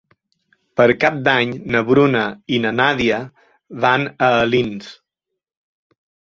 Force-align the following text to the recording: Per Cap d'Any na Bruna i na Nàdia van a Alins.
Per 0.79 0.85
Cap 1.01 1.17
d'Any 1.27 1.51
na 1.75 1.81
Bruna 1.89 2.23
i 2.57 2.59
na 2.63 2.71
Nàdia 2.79 3.19
van 3.85 4.09
a 4.29 4.31
Alins. 4.47 4.89